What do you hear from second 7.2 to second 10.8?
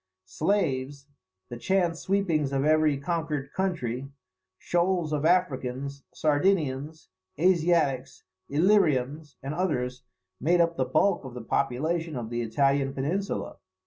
Asiatics, Illyrians, and others, made up